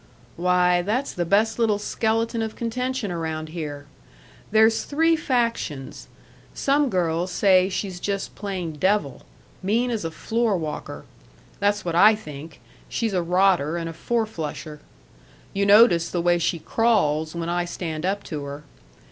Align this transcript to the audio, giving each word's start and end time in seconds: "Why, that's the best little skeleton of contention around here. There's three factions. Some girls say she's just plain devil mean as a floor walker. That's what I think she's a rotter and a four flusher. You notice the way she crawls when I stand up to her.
"Why, 0.35 0.81
that's 0.81 1.13
the 1.13 1.25
best 1.25 1.59
little 1.59 1.77
skeleton 1.77 2.41
of 2.41 2.55
contention 2.55 3.11
around 3.11 3.49
here. 3.49 3.85
There's 4.49 4.83
three 4.83 5.15
factions. 5.15 6.07
Some 6.55 6.89
girls 6.89 7.31
say 7.31 7.69
she's 7.69 7.99
just 7.99 8.33
plain 8.33 8.71
devil 8.73 9.21
mean 9.61 9.91
as 9.91 10.03
a 10.03 10.09
floor 10.09 10.57
walker. 10.57 11.05
That's 11.59 11.85
what 11.85 11.93
I 11.93 12.15
think 12.15 12.59
she's 12.89 13.13
a 13.13 13.21
rotter 13.21 13.77
and 13.77 13.87
a 13.87 13.93
four 13.93 14.25
flusher. 14.25 14.79
You 15.53 15.67
notice 15.67 16.09
the 16.09 16.19
way 16.19 16.39
she 16.39 16.57
crawls 16.57 17.35
when 17.35 17.47
I 17.47 17.65
stand 17.65 18.03
up 18.03 18.23
to 18.23 18.43
her. 18.45 18.63